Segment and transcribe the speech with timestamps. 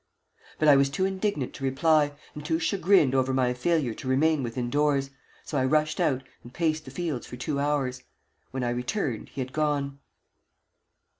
[0.57, 4.41] But I was too indignant to reply, and too chagrined over my failure to remain
[4.41, 5.11] within doors,
[5.45, 8.01] so I rushed out and paced the fields for two hours.
[8.49, 9.99] When I returned, he had gone.